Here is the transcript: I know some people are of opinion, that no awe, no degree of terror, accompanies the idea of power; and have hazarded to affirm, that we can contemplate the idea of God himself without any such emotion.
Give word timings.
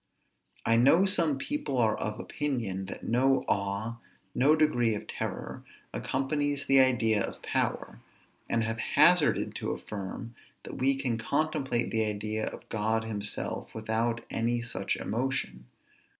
I 0.65 0.77
know 0.77 1.05
some 1.05 1.37
people 1.37 1.77
are 1.77 1.95
of 1.95 2.19
opinion, 2.19 2.85
that 2.85 3.03
no 3.03 3.45
awe, 3.47 3.97
no 4.33 4.55
degree 4.55 4.95
of 4.95 5.05
terror, 5.05 5.63
accompanies 5.93 6.65
the 6.65 6.79
idea 6.79 7.21
of 7.23 7.43
power; 7.43 7.99
and 8.49 8.63
have 8.63 8.79
hazarded 8.79 9.53
to 9.57 9.69
affirm, 9.69 10.33
that 10.63 10.77
we 10.77 10.95
can 10.95 11.19
contemplate 11.19 11.91
the 11.91 12.03
idea 12.05 12.47
of 12.47 12.67
God 12.69 13.03
himself 13.03 13.75
without 13.75 14.21
any 14.31 14.63
such 14.63 14.95
emotion. 14.95 15.65